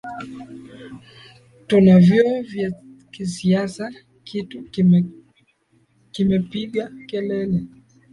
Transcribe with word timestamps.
tuna 1.67 1.99
vyoo 1.99 2.41
vya 2.41 2.71
kisasa 3.11 3.93
kitu 4.23 4.63
kime 4.63 5.05
kimepiga 6.11 6.91
kelele 7.09 7.63